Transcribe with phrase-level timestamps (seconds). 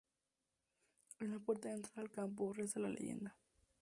[1.19, 3.37] En la puerta de entrada al campo reza la leyenda.